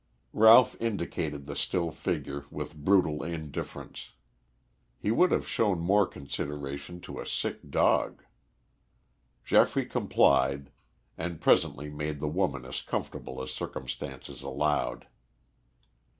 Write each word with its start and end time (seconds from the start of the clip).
Ralph 0.33 0.75
indicated 0.81 1.45
the 1.45 1.55
still 1.55 1.91
figure 1.91 2.45
with 2.49 2.73
brutal 2.73 3.21
indifference. 3.23 4.13
He 4.99 5.11
would 5.11 5.29
have 5.31 5.47
shown 5.47 5.77
more 5.79 6.07
consideration 6.07 7.01
to 7.01 7.19
a 7.19 7.27
sick 7.27 7.69
dog. 7.69 8.23
Geoffrey 9.45 9.85
complied, 9.85 10.71
and 11.19 11.39
presently 11.39 11.87
made 11.91 12.19
the 12.19 12.27
woman 12.27 12.65
as 12.65 12.81
comfortable 12.81 13.43
as 13.43 13.51
circumstances 13.51 14.41
allowed. 14.41 15.05